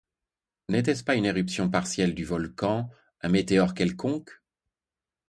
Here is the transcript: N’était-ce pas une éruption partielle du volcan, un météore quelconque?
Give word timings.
N’était-ce 0.69 1.03
pas 1.03 1.13
une 1.13 1.27
éruption 1.27 1.69
partielle 1.69 2.15
du 2.15 2.25
volcan, 2.25 2.89
un 3.21 3.29
météore 3.29 3.75
quelconque? 3.75 4.31